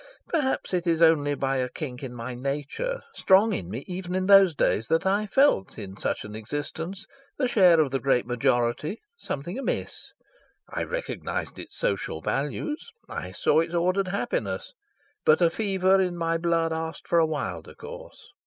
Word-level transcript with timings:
Perhaps 0.29 0.73
it 0.73 0.87
is 0.87 0.99
only 0.99 1.35
by 1.35 1.57
a 1.57 1.69
kink 1.69 2.01
in 2.01 2.11
my 2.11 2.33
nature, 2.33 3.03
strong 3.13 3.53
in 3.53 3.69
me 3.69 3.83
even 3.85 4.15
in 4.15 4.25
those 4.25 4.55
days, 4.55 4.87
that 4.87 5.05
I 5.05 5.27
felt 5.27 5.77
in 5.77 5.95
such 5.95 6.25
an 6.25 6.33
existence, 6.35 7.05
the 7.37 7.47
share 7.47 7.79
of 7.79 7.91
the 7.91 7.99
great 7.99 8.25
majority, 8.25 8.99
something 9.15 9.59
amiss. 9.59 10.11
I 10.67 10.85
recognised 10.85 11.59
its 11.59 11.77
social 11.77 12.19
values, 12.19 12.83
I 13.07 13.31
saw 13.31 13.59
its 13.59 13.75
ordered 13.75 14.07
happiness, 14.07 14.73
but 15.23 15.39
a 15.39 15.51
fever 15.51 16.01
in 16.01 16.17
my 16.17 16.39
blood 16.39 16.73
asked 16.73 17.07
for 17.07 17.19
a 17.19 17.27
wilder 17.27 17.75
course. 17.75 18.31